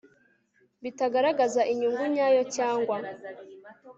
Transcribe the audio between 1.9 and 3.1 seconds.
nyayo cyangwa